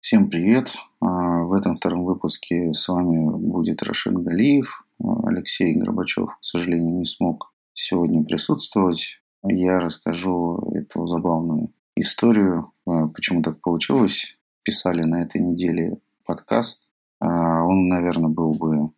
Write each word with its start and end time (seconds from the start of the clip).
Всем 0.00 0.30
привет! 0.30 0.74
А, 1.00 1.44
в 1.44 1.52
этом 1.52 1.76
втором 1.76 2.04
выпуске 2.04 2.72
с 2.72 2.88
вами 2.88 3.30
будет 3.36 3.84
Рашид 3.84 4.14
Галиев. 4.14 4.86
А, 5.00 5.28
Алексей 5.28 5.76
Горбачев, 5.76 6.36
к 6.40 6.44
сожалению, 6.44 6.96
не 6.96 7.04
смог 7.04 7.52
сегодня 7.72 8.24
присутствовать. 8.24 9.20
Я 9.44 9.78
расскажу 9.78 10.72
эту 10.74 11.06
забавную 11.06 11.72
историю, 11.94 12.72
а, 12.84 13.06
почему 13.06 13.42
так 13.42 13.60
получилось. 13.60 14.36
Писали 14.64 15.04
на 15.04 15.22
этой 15.22 15.40
неделе 15.40 16.00
подкаст. 16.24 16.88
Он, 17.20 17.86
наверное, 17.86 18.30
был 18.30 18.54
бы 18.54 18.90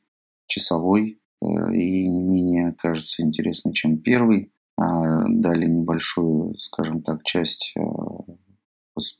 часовой 0.47 1.21
и 1.41 2.09
не 2.09 2.23
менее, 2.23 2.75
кажется, 2.79 3.23
интересный, 3.23 3.73
чем 3.73 3.99
первый. 3.99 4.53
Дали 4.77 5.67
небольшую, 5.67 6.57
скажем 6.59 7.03
так, 7.03 7.25
часть 7.25 7.75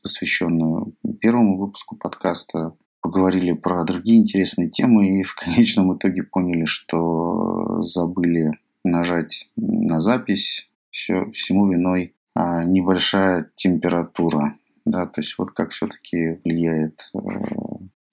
посвященную 0.01 0.95
первому 1.19 1.57
выпуску 1.57 1.95
подкаста. 1.95 2.73
Поговорили 3.01 3.53
про 3.53 3.83
другие 3.83 4.19
интересные 4.19 4.69
темы 4.69 5.19
и 5.19 5.23
в 5.23 5.35
конечном 5.35 5.97
итоге 5.97 6.23
поняли, 6.23 6.65
что 6.65 7.81
забыли 7.81 8.51
нажать 8.83 9.49
на 9.55 10.01
запись. 10.01 10.69
Все, 10.89 11.29
всему 11.31 11.71
виной 11.71 12.15
а, 12.35 12.63
небольшая 12.63 13.51
температура. 13.55 14.55
Да, 14.85 15.05
то 15.05 15.21
есть 15.21 15.35
вот 15.37 15.51
как 15.51 15.69
все-таки 15.69 16.39
влияет 16.43 17.11
э, 17.13 17.19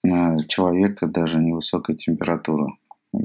на 0.03 0.37
человека 0.47 1.07
даже 1.07 1.39
невысокая 1.39 1.95
температура. 1.95 2.67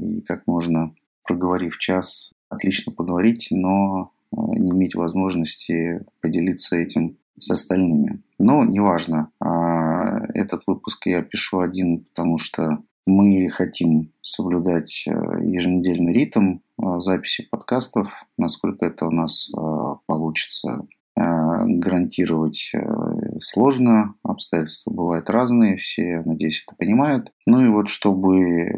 И 0.03 0.21
как 0.21 0.45
можно, 0.47 0.93
проговорив 1.27 1.77
час, 1.77 2.33
отлично 2.49 2.91
поговорить, 2.91 3.47
но 3.51 4.11
э, 4.31 4.35
не 4.57 4.71
иметь 4.71 4.95
возможности 4.95 6.05
поделиться 6.21 6.75
этим 6.75 7.17
с 7.39 7.49
остальными. 7.51 8.21
Но 8.37 8.63
неважно. 8.63 9.31
А, 9.39 10.19
этот 10.33 10.63
выпуск 10.67 11.07
я 11.07 11.23
пишу 11.23 11.59
один, 11.59 12.05
потому 12.05 12.37
что 12.37 12.79
мы 13.05 13.49
хотим 13.49 14.11
соблюдать 14.21 15.05
э, 15.07 15.11
еженедельный 15.11 16.13
ритм 16.13 16.57
э, 16.57 16.99
записи 16.99 17.47
подкастов, 17.49 18.25
насколько 18.37 18.85
это 18.85 19.07
у 19.07 19.11
нас 19.11 19.51
получится 20.05 20.85
гарантировать 21.15 22.73
сложно, 23.39 24.15
обстоятельства 24.23 24.89
бывают 24.89 25.29
разные, 25.29 25.77
все, 25.77 26.23
надеюсь, 26.25 26.63
это 26.65 26.75
понимают. 26.75 27.31
Ну 27.45 27.63
и 27.63 27.69
вот, 27.69 27.87
чтобы 27.87 28.71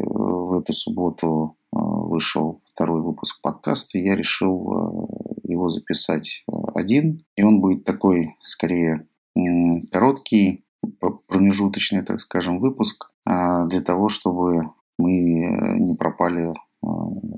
в 0.46 0.58
эту 0.58 0.72
субботу 0.72 1.56
вышел 1.72 2.62
второй 2.64 3.02
выпуск 3.02 3.40
подкаста, 3.42 3.98
я 3.98 4.14
решил 4.16 5.08
его 5.42 5.68
записать 5.68 6.44
один, 6.74 7.24
и 7.36 7.42
он 7.42 7.60
будет 7.60 7.84
такой, 7.84 8.36
скорее, 8.40 9.06
короткий, 9.92 10.64
промежуточный, 11.28 12.02
так 12.02 12.20
скажем, 12.20 12.58
выпуск 12.60 13.10
для 13.26 13.80
того, 13.80 14.08
чтобы 14.08 14.70
мы 14.98 15.12
э, 15.12 15.78
не 15.78 15.94
пропали 15.94 16.54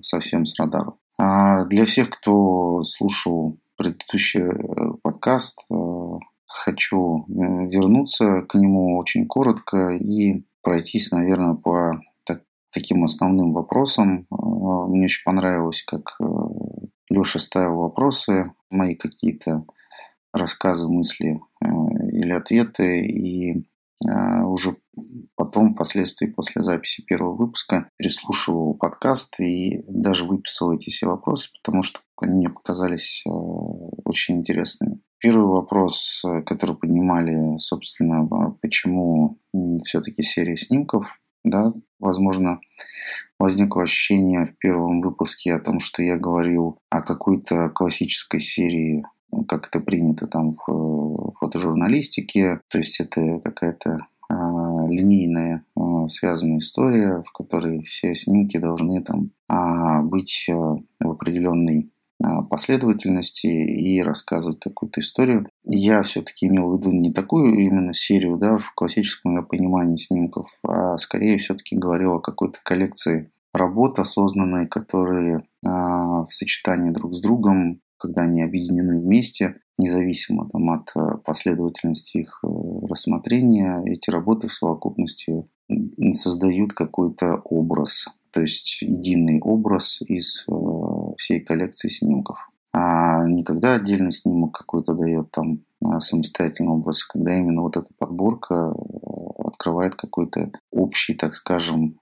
совсем 0.03 0.45
с 0.45 0.59
радаров. 0.59 0.95
А 1.19 1.65
для 1.65 1.85
всех, 1.85 2.11
кто 2.11 2.83
слушал 2.83 3.59
предыдущий 3.77 4.43
э, 4.43 4.93
подкаст, 5.03 5.59
э, 5.71 5.75
хочу 6.47 7.25
вернуться 7.29 8.43
к 8.43 8.55
нему 8.57 8.99
очень 8.99 9.27
коротко 9.27 9.91
и 9.91 10.45
пройтись, 10.63 11.11
наверное, 11.13 11.55
по 11.55 12.01
таким 12.73 13.05
основным 13.05 13.53
вопросам. 13.53 14.27
Мне 14.31 15.05
очень 15.05 15.25
понравилось, 15.25 15.83
как 15.83 16.19
Леша 17.11 17.39
ставил 17.39 17.77
вопросы, 17.77 18.53
мои 18.71 18.95
какие-то 18.95 19.65
рассказы, 20.33 20.89
мысли 20.89 21.41
э, 21.63 21.67
или 22.13 22.33
ответы. 22.33 23.07
И 23.07 23.67
э, 24.07 24.43
уже 24.43 24.77
потом, 25.35 25.75
впоследствии, 25.75 26.27
после 26.27 26.63
записи 26.63 27.03
первого 27.03 27.35
выпуска, 27.35 27.91
переслушивал 27.97 28.75
подкаст 28.75 29.41
и 29.41 29.83
даже 29.89 30.25
выписывал 30.25 30.75
эти 30.75 30.91
все 30.91 31.07
вопросы, 31.07 31.51
потому 31.63 31.83
что 31.83 32.01
они 32.21 32.35
мне 32.35 32.51
показались 32.51 33.23
э, 33.27 33.31
очень 33.31 34.37
интересными. 34.37 35.01
Первый 35.21 35.49
вопрос, 35.49 36.25
который 36.47 36.77
поднимали, 36.77 37.59
собственно, 37.59 38.25
почему 38.63 39.41
все-таки 39.83 40.23
серия 40.23 40.57
снимков, 40.57 41.21
да, 41.43 41.73
возможно, 41.99 42.61
возникло 43.39 43.83
ощущение 43.83 44.45
в 44.45 44.57
первом 44.59 45.01
выпуске 45.01 45.55
о 45.55 45.61
том, 45.61 45.81
что 45.81 46.03
я 46.03 46.17
говорил 46.17 46.79
о 46.91 47.03
какой-то 47.03 47.71
классической 47.71 48.41
серии 48.41 49.05
ну, 49.31 49.45
как 49.45 49.69
это 49.69 49.81
принято 49.81 50.27
там 50.27 50.55
в 50.55 50.71
э, 50.71 51.33
фотожурналистике. 51.39 52.61
То 52.69 52.79
есть 52.79 52.99
это 52.99 53.41
какая-то 53.41 54.07
а, 54.31 54.87
линейная 54.89 55.65
а, 55.75 56.07
связанная 56.09 56.59
история, 56.59 57.23
в 57.27 57.33
которой 57.33 57.83
все 57.83 58.15
снимки 58.15 58.59
должны 58.59 59.03
там 59.03 59.31
а, 59.49 60.03
быть 60.03 60.47
э, 60.49 60.55
в 60.55 61.11
определенной 61.11 61.91
последовательности 62.51 63.47
и 63.47 64.03
рассказывать 64.03 64.61
какую-то 64.61 65.01
историю. 65.01 65.49
Я 65.65 66.03
все-таки 66.03 66.47
имел 66.47 66.71
в 66.71 66.79
виду 66.79 66.91
не 66.91 67.13
такую 67.13 67.59
именно 67.59 67.93
серию, 67.93 68.37
да, 68.37 68.59
в 68.59 68.73
классическом 68.75 69.45
понимании 69.47 69.97
снимков, 69.97 70.59
а 70.63 70.97
скорее 70.97 71.39
все-таки 71.39 71.77
говорил 71.77 72.15
о 72.15 72.21
какой-то 72.21 72.59
коллекции 72.65 73.31
работ 73.53 73.99
осознанной, 73.99 74.67
которые 74.67 75.41
в 75.63 76.29
сочетании 76.31 76.91
друг 76.91 77.15
с 77.15 77.21
другом 77.21 77.81
когда 77.99 78.23
они 78.23 78.43
объединены 78.43 79.01
вместе, 79.01 79.57
независимо 79.77 80.49
там, 80.49 80.71
от 80.71 80.91
э, 80.97 81.19
последовательности 81.25 82.19
их 82.19 82.41
э, 82.43 82.47
рассмотрения, 82.89 83.83
эти 83.85 84.11
работы 84.11 84.49
в 84.49 84.53
совокупности 84.53 85.45
создают 86.15 86.73
какой-то 86.73 87.43
образ, 87.45 88.09
то 88.33 88.41
есть 88.41 88.83
единый 88.83 89.41
образ 89.41 90.01
из 90.03 90.45
э, 90.49 90.53
всей 91.19 91.41
коллекции 91.41 91.89
снимков. 91.89 92.51
А 92.73 93.25
не 93.27 93.45
отдельный 93.45 94.13
снимок 94.13 94.53
какой-то 94.57 94.95
дает 94.95 95.31
там 95.31 95.61
самостоятельный 96.01 96.73
образ, 96.73 97.05
когда 97.05 97.37
именно 97.37 97.63
вот 97.63 97.77
эта 97.77 97.89
подборка 97.99 98.75
открывает 99.39 99.95
какой-то 99.95 100.51
общий, 100.71 101.15
так 101.15 101.35
скажем, 101.35 101.99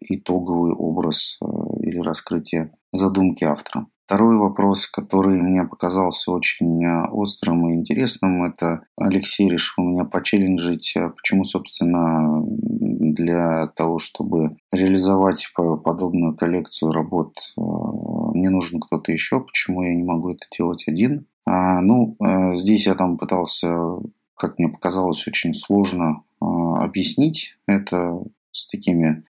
итоговый 0.00 0.72
образ 0.72 1.38
или 1.80 1.98
раскрытие 1.98 2.72
задумки 2.92 3.44
автора. 3.44 3.86
Второй 4.06 4.36
вопрос, 4.36 4.86
который 4.86 5.42
мне 5.42 5.64
показался 5.64 6.30
очень 6.30 6.84
э, 6.84 7.08
острым 7.08 7.68
и 7.68 7.74
интересным, 7.74 8.44
это 8.44 8.82
Алексей 8.96 9.50
решил 9.50 9.82
меня 9.82 10.04
почелленджить, 10.04 10.94
э, 10.96 11.10
почему, 11.10 11.42
собственно, 11.42 12.40
для 12.40 13.66
того, 13.74 13.98
чтобы 13.98 14.58
реализовать 14.70 15.50
подобную 15.86 16.36
коллекцию 16.36 16.90
работ, 16.90 17.36
э, 17.56 17.60
мне 17.60 18.50
нужен 18.50 18.80
кто-то 18.80 19.12
еще, 19.12 19.38
почему 19.38 19.82
я 19.82 19.94
не 19.94 20.02
могу 20.02 20.30
это 20.30 20.44
делать 20.56 20.88
один. 20.88 21.26
А, 21.48 21.80
ну, 21.80 22.16
здесь 22.56 22.88
я 22.88 22.96
там 22.96 23.18
пытался, 23.18 24.00
как 24.34 24.58
мне 24.58 24.68
показалось, 24.68 25.28
очень 25.28 25.54
сложно 25.54 26.24
объяснить 26.40 27.56
это 27.68 28.20
с 28.50 28.66
такими 28.66 29.22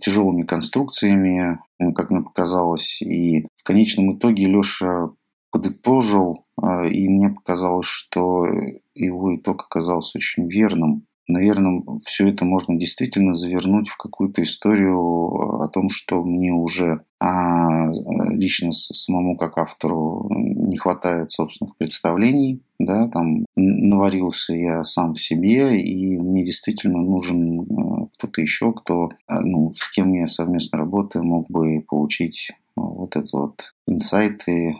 тяжелыми 0.00 0.42
конструкциями, 0.42 1.60
как 1.94 2.10
мне 2.10 2.22
показалось. 2.22 3.00
И 3.02 3.46
в 3.54 3.62
конечном 3.62 4.16
итоге 4.16 4.46
Леша 4.46 5.10
подытожил, 5.52 6.44
и 6.60 7.08
мне 7.08 7.30
показалось, 7.30 7.86
что 7.86 8.48
его 8.94 9.36
итог 9.36 9.62
оказался 9.62 10.18
очень 10.18 10.48
верным. 10.48 11.04
Наверное, 11.28 11.82
все 12.04 12.28
это 12.28 12.46
можно 12.46 12.76
действительно 12.76 13.34
завернуть 13.34 13.88
в 13.88 13.98
какую-то 13.98 14.42
историю 14.42 15.62
о 15.62 15.68
том, 15.68 15.90
что 15.90 16.24
мне 16.24 16.52
уже 16.52 17.02
а, 17.20 17.90
лично 18.30 18.72
самому 18.72 19.36
как 19.36 19.58
автору 19.58 20.26
не 20.30 20.78
хватает 20.78 21.30
собственных 21.30 21.76
представлений, 21.76 22.62
да, 22.78 23.08
там 23.08 23.44
наварился 23.56 24.54
я 24.54 24.84
сам 24.84 25.12
в 25.12 25.20
себе, 25.20 25.78
и 25.78 26.16
мне 26.16 26.44
действительно 26.44 27.02
нужен 27.02 27.60
а, 27.60 28.06
кто-то 28.16 28.40
еще, 28.40 28.72
кто, 28.72 29.10
а, 29.26 29.40
ну, 29.42 29.74
с 29.76 29.90
кем 29.90 30.14
я 30.14 30.28
совместно 30.28 30.78
работаю, 30.78 31.24
мог 31.24 31.50
бы 31.50 31.84
получить 31.86 32.52
вот 32.78 33.16
это 33.16 33.28
вот 33.32 33.74
инсайты, 33.86 34.76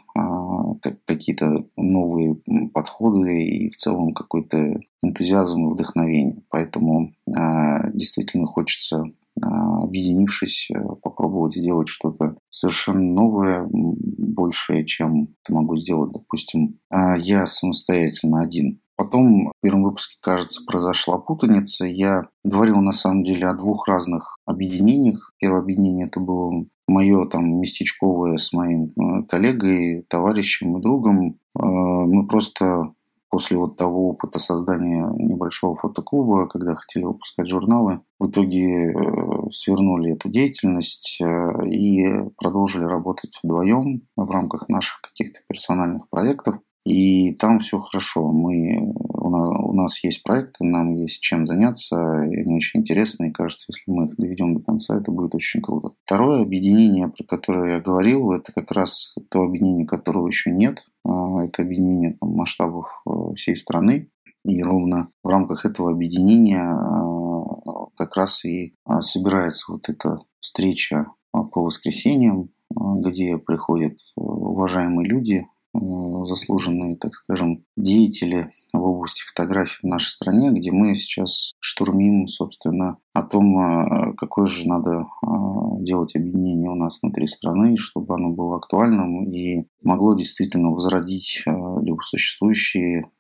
какие-то 1.07 1.67
новые 1.77 2.37
подходы 2.73 3.43
и 3.43 3.69
в 3.71 3.77
целом 3.77 4.13
какой-то 4.13 4.81
энтузиазм 5.03 5.67
и 5.67 5.73
вдохновение. 5.73 6.43
Поэтому 6.51 7.13
а, 7.35 7.91
действительно 7.91 8.47
хочется 8.47 9.05
а, 9.43 9.83
объединившись, 9.85 10.71
э, 10.71 10.81
попробовать 11.03 11.55
сделать 11.55 11.89
что-то 11.89 12.37
совершенно 12.51 13.01
новое, 13.01 13.67
большее, 13.71 14.85
чем 14.85 15.35
это 15.45 15.55
могу 15.55 15.77
сделать, 15.77 16.13
допустим, 16.13 16.79
а, 16.91 17.17
я 17.17 17.47
самостоятельно 17.47 18.41
один. 18.41 18.81
Потом 18.97 19.53
в 19.57 19.63
первом 19.63 19.85
выпуске, 19.85 20.17
кажется, 20.21 20.65
произошла 20.67 21.19
путаница. 21.19 21.87
Я 21.87 22.23
говорил 22.43 22.77
на 22.81 22.93
самом 22.93 23.23
деле 23.23 23.47
о 23.47 23.55
двух 23.55 23.87
разных 23.87 24.37
объединениях. 24.45 25.31
Первое 25.39 25.61
объединение 25.61 26.09
это 26.09 26.19
было 26.19 26.67
мое 26.89 27.27
там 27.27 27.61
местечковое 27.61 28.39
с 28.39 28.53
моим 28.53 28.89
коллегой, 29.29 30.05
товарищем 30.09 30.77
и 30.77 30.83
другом. 30.83 31.39
Мы 31.55 32.27
просто 32.27 32.93
после 33.31 33.59
вот 33.59 33.77
того 33.77 34.09
опыта 34.09 34.39
создания 34.39 35.07
небольшого 35.15 35.75
фотоклуба, 35.75 36.49
когда 36.49 36.75
хотели 36.75 37.05
выпускать 37.05 37.47
журналы, 37.47 38.01
в 38.19 38.29
итоге 38.29 38.95
свернули 39.51 40.15
эту 40.15 40.31
деятельность 40.31 41.21
и 41.21 42.07
продолжили 42.39 42.85
работать 42.85 43.39
вдвоем 43.43 44.01
в 44.17 44.31
рамках 44.31 44.69
наших 44.71 45.03
каких-то 45.03 45.41
персональных 45.47 46.09
проектов. 46.09 46.57
И 46.87 47.35
там 47.35 47.59
все 47.59 47.81
хорошо. 47.81 48.29
Мы, 48.29 48.95
у, 49.35 49.73
нас, 49.73 50.03
есть 50.05 50.23
проекты, 50.23 50.65
нам 50.65 50.97
есть 50.97 51.21
чем 51.21 51.47
заняться, 51.47 52.21
и 52.21 52.41
они 52.41 52.57
очень 52.57 52.81
интересные. 52.81 53.33
Кажется, 53.33 53.67
если 53.69 53.91
мы 53.91 54.07
их 54.07 54.17
доведем 54.17 54.55
до 54.55 54.63
конца, 54.63 54.99
это 54.99 55.11
будет 55.13 55.35
очень 55.35 55.61
круто. 55.61 55.91
Второе 56.05 56.43
объединение, 56.43 57.09
про 57.09 57.25
которое 57.25 57.75
я 57.75 57.81
говорил, 57.81 58.33
это 58.33 58.53
как 58.53 58.71
раз 58.73 59.15
то 59.31 59.41
объединение, 59.41 59.87
которого 59.87 60.27
еще 60.27 60.51
нет. 60.51 60.85
А, 61.05 61.45
это 61.45 61.63
объединение 61.63 62.17
там, 62.21 62.31
масштабов 62.31 62.87
э, 63.07 63.35
всей 63.35 63.57
страны. 63.57 64.11
И 64.45 64.63
ровно 64.63 65.09
в 65.23 65.29
рамках 65.29 65.67
этого 65.67 65.91
объединения 65.91 66.63
а, 66.63 67.87
как 67.97 68.17
раз 68.17 68.45
и 68.45 68.75
а, 68.85 69.01
собирается 69.03 69.73
вот 69.73 69.89
эта 69.89 70.19
встреча 70.41 71.07
по 71.33 71.63
воскресеньям, 71.63 72.51
где 72.71 73.39
приходят 73.39 73.93
э, 73.93 74.21
уважаемые 74.21 75.09
люди, 75.09 75.47
заслуженные, 76.27 76.97
так 76.97 77.15
скажем, 77.15 77.65
деятели 77.77 78.51
в 78.73 78.83
области 78.83 79.23
фотографии 79.23 79.81
в 79.83 79.87
нашей 79.89 80.09
стране, 80.09 80.51
где 80.51 80.71
мы 80.71 80.95
сейчас 80.95 81.55
штурмим, 81.59 82.27
собственно, 82.27 82.99
о 83.15 83.23
том, 83.23 83.59
а, 83.59 84.13
какое 84.17 84.47
же 84.47 84.69
надо 84.69 85.07
а, 85.23 85.81
делать 85.81 86.15
объединение 86.15 86.71
у 86.71 86.75
нас 86.75 86.99
внутри 87.03 87.27
страны, 87.27 87.77
чтобы 87.77 88.15
оно 88.15 88.31
было 88.31 88.57
актуальным 88.57 89.31
и 89.31 89.67
могло 89.83 90.15
действительно 90.15 90.71
возродить 90.71 91.43
либо 91.47 92.01
существующие 92.03 93.11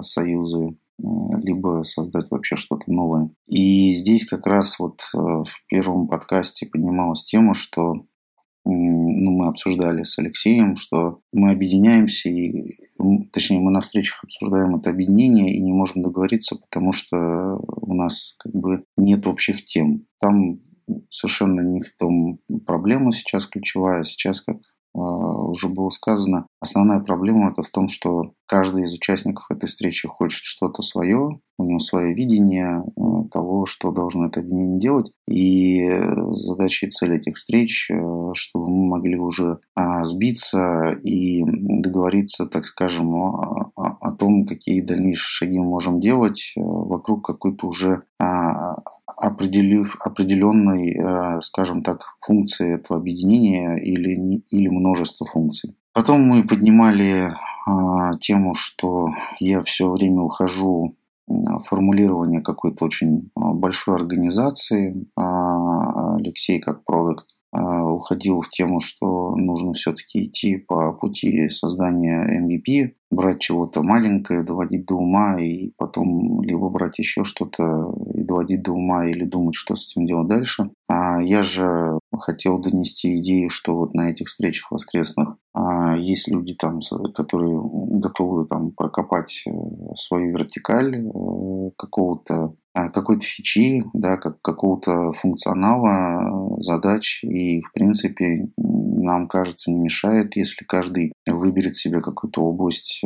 союзы, 0.00 0.78
либо 0.98 1.82
создать 1.84 2.30
вообще 2.30 2.56
что-то 2.56 2.84
новое. 2.86 3.30
И 3.46 3.92
здесь 3.94 4.26
как 4.26 4.46
раз 4.46 4.78
вот 4.78 5.00
в 5.12 5.66
первом 5.68 6.08
подкасте 6.08 6.66
поднималась 6.66 7.24
тема, 7.24 7.54
что 7.54 8.04
ну, 8.64 9.30
мы 9.32 9.48
обсуждали 9.48 10.02
с 10.02 10.18
Алексеем, 10.18 10.76
что 10.76 11.20
мы 11.32 11.50
объединяемся, 11.50 12.28
и, 12.28 12.66
точнее, 13.32 13.60
мы 13.60 13.70
на 13.70 13.80
встречах 13.80 14.22
обсуждаем 14.24 14.76
это 14.76 14.90
объединение 14.90 15.54
и 15.54 15.62
не 15.62 15.72
можем 15.72 16.02
договориться, 16.02 16.56
потому 16.56 16.92
что 16.92 17.56
у 17.56 17.94
нас 17.94 18.34
как 18.38 18.52
бы 18.52 18.84
нет 18.96 19.26
общих 19.26 19.64
тем. 19.64 20.06
Там 20.20 20.60
совершенно 21.08 21.60
не 21.60 21.80
в 21.80 21.96
том 21.96 22.40
проблема 22.66 23.12
сейчас 23.12 23.46
ключевая. 23.46 24.04
Сейчас, 24.04 24.40
как 24.40 24.58
а, 24.94 25.00
уже 25.00 25.68
было 25.68 25.90
сказано, 25.90 26.46
основная 26.60 27.00
проблема 27.00 27.50
это 27.50 27.62
в 27.62 27.70
том, 27.70 27.88
что 27.88 28.32
каждый 28.50 28.82
из 28.82 28.94
участников 28.94 29.46
этой 29.48 29.66
встречи 29.66 30.08
хочет 30.08 30.42
что-то 30.42 30.82
свое, 30.82 31.38
у 31.56 31.64
него 31.64 31.78
свое 31.78 32.12
видение 32.14 32.82
э, 32.82 33.28
того, 33.30 33.64
что 33.64 33.92
должно 33.92 34.26
это 34.26 34.40
объединение 34.40 34.80
делать. 34.80 35.12
И 35.28 35.88
задача 36.32 36.86
и 36.86 36.90
цель 36.90 37.14
этих 37.14 37.36
встреч, 37.36 37.88
э, 37.92 37.94
чтобы 38.34 38.68
мы 38.68 38.88
могли 38.88 39.16
уже 39.16 39.60
а, 39.76 40.02
сбиться 40.04 40.98
и 41.04 41.44
договориться, 41.44 42.46
так 42.46 42.64
скажем, 42.64 43.14
о, 43.14 43.70
о 43.76 44.12
том, 44.16 44.46
какие 44.46 44.80
дальнейшие 44.80 45.46
шаги 45.48 45.58
мы 45.60 45.66
можем 45.66 46.00
делать 46.00 46.54
э, 46.56 46.60
вокруг 46.60 47.24
какой-то 47.24 47.68
уже 47.68 48.02
а, 48.18 48.82
определив, 49.06 49.96
определенной, 50.00 51.40
скажем 51.42 51.82
так, 51.82 52.16
функции 52.20 52.74
этого 52.74 52.98
объединения 52.98 53.76
или, 53.76 54.42
или 54.50 54.68
множества 54.68 55.24
функций. 55.26 55.76
Потом 55.92 56.22
мы 56.22 56.44
поднимали 56.44 57.32
а, 57.66 58.16
тему, 58.18 58.54
что 58.54 59.08
я 59.38 59.62
все 59.62 59.90
время 59.90 60.22
ухожу 60.22 60.96
формулирование 61.64 62.40
какой-то 62.40 62.84
очень 62.84 63.30
а, 63.34 63.52
большой 63.52 63.96
организации. 63.96 65.06
А, 65.16 66.16
Алексей 66.16 66.60
как 66.60 66.84
продукт 66.84 67.26
а, 67.52 67.84
уходил 67.84 68.40
в 68.40 68.50
тему, 68.50 68.80
что 68.80 69.34
нужно 69.36 69.72
все-таки 69.72 70.26
идти 70.26 70.56
по 70.56 70.92
пути 70.92 71.48
создания 71.48 72.40
MVP, 72.40 72.92
брать 73.10 73.40
чего-то 73.40 73.82
маленькое, 73.82 74.42
доводить 74.42 74.86
до 74.86 74.94
ума 74.94 75.40
и 75.40 75.72
потом 75.76 76.42
либо 76.42 76.68
брать 76.68 76.98
еще 76.98 77.24
что-то 77.24 77.92
и 78.14 78.22
доводить 78.22 78.62
до 78.62 78.72
ума 78.72 79.06
или 79.06 79.24
думать, 79.24 79.54
что 79.54 79.76
с 79.76 79.90
этим 79.90 80.06
делать 80.06 80.28
дальше. 80.28 80.70
А 80.88 81.20
я 81.20 81.42
же 81.42 81.98
хотел 82.18 82.58
донести 82.60 83.18
идею, 83.20 83.48
что 83.48 83.76
вот 83.76 83.94
на 83.94 84.10
этих 84.10 84.28
встречах 84.28 84.70
воскресных 84.70 85.36
есть 85.98 86.28
люди 86.28 86.54
там, 86.54 86.80
которые 87.14 87.60
готовы 87.62 88.46
там 88.46 88.72
прокопать 88.72 89.44
э, 89.46 89.50
свою 89.94 90.32
вертикаль 90.32 90.96
э, 90.96 91.70
какого-то 91.76 92.54
а, 92.72 92.88
какой-то 92.88 93.22
фичи, 93.22 93.82
да, 93.94 94.16
как 94.16 94.40
какого-то 94.42 95.10
функционала, 95.10 96.54
э, 96.58 96.62
задач. 96.62 97.24
И, 97.24 97.60
в 97.62 97.72
принципе, 97.72 98.48
нам 98.56 99.26
кажется, 99.26 99.72
не 99.72 99.80
мешает, 99.82 100.36
если 100.36 100.64
каждый 100.64 101.12
выберет 101.26 101.76
себе 101.76 102.00
какую-то 102.00 102.42
область 102.42 103.02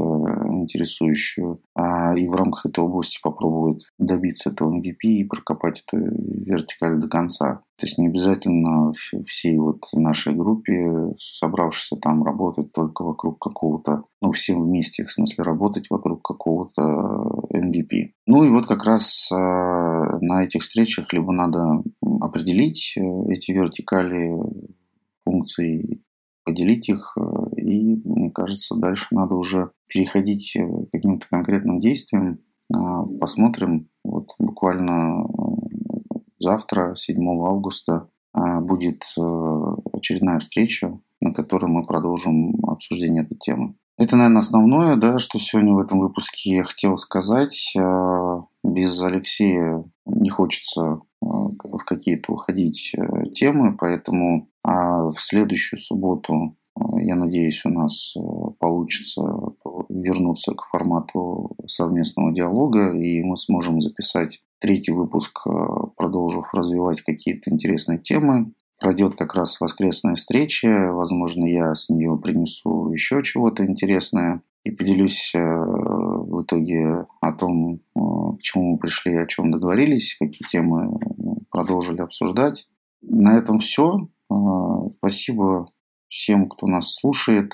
интересующую, 0.60 1.60
а 1.74 2.16
и 2.16 2.28
в 2.28 2.34
рамках 2.34 2.66
этой 2.66 2.80
области 2.80 3.18
попробует 3.22 3.80
добиться 3.98 4.50
этого 4.50 4.76
MVP 4.76 5.02
и 5.02 5.24
прокопать 5.24 5.84
эту 5.86 5.98
вертикаль 5.98 6.98
до 6.98 7.08
конца. 7.08 7.62
То 7.76 7.86
есть 7.86 7.98
не 7.98 8.06
обязательно 8.06 8.92
всей 8.92 9.58
вот 9.58 9.82
нашей 9.92 10.32
группе, 10.34 11.12
собравшись 11.16 11.98
там 12.00 12.22
работать 12.22 12.72
только 12.72 13.02
вокруг 13.02 13.40
какого-то, 13.40 14.04
ну, 14.22 14.30
всем 14.30 14.62
вместе, 14.62 15.04
в 15.04 15.10
смысле 15.10 15.42
работать 15.42 15.90
вокруг 15.90 16.22
какого-то 16.22 16.82
MVP. 17.52 18.12
Ну 18.26 18.44
и 18.44 18.50
вот 18.50 18.66
как 18.66 18.84
раз 18.84 19.30
э, 19.32 19.34
на 19.36 20.44
этих 20.44 20.62
встречах 20.62 21.12
либо 21.12 21.32
надо 21.32 21.82
определить 22.20 22.94
э, 22.96 23.00
эти 23.28 23.50
вертикали 23.50 24.32
функций, 25.24 26.02
поделить 26.44 26.88
их, 26.88 27.16
э, 27.18 27.22
и, 27.64 28.00
мне 28.04 28.30
кажется, 28.30 28.76
дальше 28.76 29.06
надо 29.10 29.36
уже 29.36 29.70
переходить 29.88 30.56
к 30.56 30.90
каким-то 30.92 31.26
конкретным 31.28 31.80
действиям. 31.80 32.40
Посмотрим, 33.20 33.88
вот 34.04 34.30
буквально 34.38 35.26
Завтра, 36.44 36.94
7 36.94 37.16
августа, 37.46 38.08
а, 38.34 38.60
будет 38.60 39.02
э, 39.18 39.76
очередная 39.92 40.38
встреча, 40.40 40.92
на 41.20 41.32
которой 41.32 41.66
мы 41.66 41.86
продолжим 41.86 42.54
обсуждение 42.66 43.22
этой 43.22 43.38
темы. 43.38 43.76
Это, 43.96 44.16
наверное, 44.16 44.40
основное, 44.40 44.96
да, 44.96 45.18
что 45.18 45.38
сегодня 45.38 45.72
в 45.72 45.78
этом 45.78 46.00
выпуске 46.00 46.56
я 46.56 46.64
хотел 46.64 46.98
сказать. 46.98 47.74
А, 47.78 48.44
без 48.62 49.00
Алексея 49.00 49.84
не 50.04 50.28
хочется 50.28 50.82
э, 51.22 51.26
в 51.26 51.84
какие-то 51.86 52.32
уходить 52.32 52.94
э, 52.94 53.30
темы, 53.30 53.76
поэтому 53.78 54.48
а, 54.64 55.08
в 55.08 55.18
следующую 55.18 55.78
субботу, 55.78 56.56
я 57.00 57.14
надеюсь, 57.16 57.64
у 57.64 57.70
нас 57.70 58.14
получится 58.58 59.22
вернуться 59.88 60.54
к 60.54 60.64
формату 60.64 61.56
совместного 61.66 62.32
диалога, 62.32 62.92
и 62.96 63.22
мы 63.22 63.36
сможем 63.36 63.80
записать 63.80 64.40
третий 64.64 64.92
выпуск, 64.92 65.46
э, 65.46 65.50
продолжив 65.96 66.52
развивать 66.54 67.02
какие-то 67.02 67.50
интересные 67.50 67.98
темы. 67.98 68.52
Пройдет 68.80 69.14
как 69.14 69.34
раз 69.34 69.60
воскресная 69.60 70.14
встреча. 70.14 70.90
Возможно, 70.92 71.44
я 71.44 71.74
с 71.74 71.88
нее 71.88 72.18
принесу 72.22 72.90
еще 72.90 73.22
чего-то 73.22 73.64
интересное 73.64 74.42
и 74.64 74.70
поделюсь 74.70 75.34
э, 75.34 75.38
в 75.38 76.42
итоге 76.42 77.06
о 77.20 77.32
том, 77.32 77.74
э, 77.74 77.78
к 77.94 78.42
чему 78.42 78.72
мы 78.72 78.78
пришли, 78.78 79.16
о 79.16 79.26
чем 79.26 79.50
договорились, 79.50 80.16
какие 80.18 80.48
темы 80.48 80.98
продолжили 81.50 82.00
обсуждать. 82.00 82.66
На 83.02 83.36
этом 83.36 83.58
все. 83.58 84.08
Спасибо 84.98 85.66
всем, 86.14 86.48
кто 86.48 86.68
нас 86.68 86.94
слушает. 86.94 87.52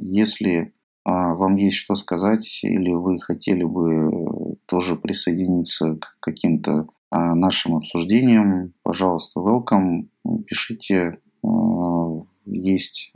Если 0.00 0.72
а, 1.04 1.34
вам 1.34 1.56
есть 1.56 1.76
что 1.76 1.94
сказать 1.94 2.60
или 2.62 2.92
вы 2.92 3.18
хотели 3.20 3.64
бы 3.64 4.56
тоже 4.66 4.96
присоединиться 4.96 5.96
к 5.96 6.16
каким-то 6.20 6.88
а, 7.10 7.34
нашим 7.34 7.76
обсуждениям, 7.76 8.72
пожалуйста, 8.82 9.40
welcome, 9.40 10.08
пишите, 10.46 11.18
а, 11.44 12.22
есть 12.46 13.12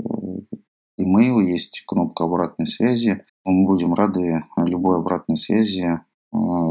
email, 1.01 1.43
есть 1.43 1.83
кнопка 1.87 2.25
обратной 2.25 2.67
связи. 2.67 3.25
Мы 3.45 3.67
будем 3.67 3.95
рады 3.95 4.45
любой 4.59 4.99
обратной 4.99 5.37
связи 5.37 6.01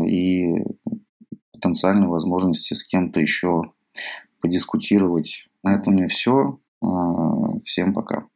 и 0.07 0.55
потенциальной 1.51 2.07
возможности 2.07 2.73
с 2.73 2.83
кем-то 2.83 3.19
еще 3.19 3.63
подискутировать. 4.41 5.47
На 5.63 5.75
этом 5.75 5.93
у 5.93 5.97
меня 5.97 6.07
все. 6.07 6.59
Всем 7.63 7.93
пока. 7.93 8.27